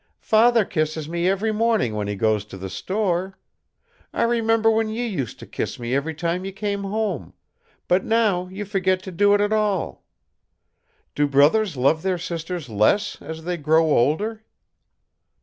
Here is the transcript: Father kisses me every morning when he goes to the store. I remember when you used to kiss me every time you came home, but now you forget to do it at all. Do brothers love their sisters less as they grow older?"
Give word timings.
Father 0.23 0.65
kisses 0.65 1.07
me 1.07 1.29
every 1.29 1.51
morning 1.51 1.93
when 1.93 2.07
he 2.07 2.15
goes 2.15 2.43
to 2.45 2.57
the 2.57 2.71
store. 2.71 3.37
I 4.11 4.23
remember 4.23 4.71
when 4.71 4.89
you 4.89 5.03
used 5.03 5.37
to 5.37 5.45
kiss 5.45 5.77
me 5.77 5.93
every 5.93 6.15
time 6.15 6.43
you 6.43 6.51
came 6.51 6.85
home, 6.85 7.33
but 7.87 8.03
now 8.03 8.47
you 8.47 8.65
forget 8.65 9.03
to 9.03 9.11
do 9.11 9.35
it 9.35 9.41
at 9.41 9.53
all. 9.53 10.03
Do 11.13 11.27
brothers 11.27 11.77
love 11.77 12.01
their 12.01 12.17
sisters 12.17 12.67
less 12.67 13.21
as 13.21 13.43
they 13.43 13.57
grow 13.57 13.91
older?" 13.91 14.43